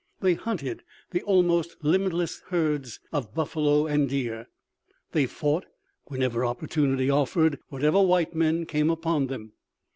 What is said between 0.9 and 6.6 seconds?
the almost limitless herds of buffalo and deer. They fought, whenever